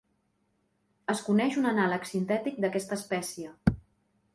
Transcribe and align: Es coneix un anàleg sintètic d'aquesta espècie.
Es 1.13 1.21
coneix 1.27 1.59
un 1.65 1.69
anàleg 1.75 2.09
sintètic 2.15 2.61
d'aquesta 2.67 3.01
espècie. 3.03 3.59